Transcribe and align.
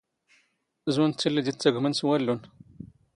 ⵣⵓⵏ 0.93 1.11
ⴷ 1.13 1.17
ⵜⵉⵍⵍⵉ 1.19 1.41
ⴷ 1.45 1.47
ⵉⵜⵜⴰⴳⵯⵎⵏ 1.51 1.93
ⵙ 1.97 2.01
ⵡⴰⵍⵍⵓⵏ. 2.07 2.39